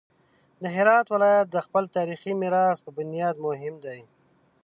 د 0.61 0.63
هرات 0.75 1.05
ولایت 1.15 1.47
د 1.51 1.57
خپل 1.65 1.83
تاریخي 1.95 2.33
میراث 2.41 2.77
په 2.85 2.89
بنیاد 2.97 3.35
مهم 3.45 3.75
دی. 3.85 3.99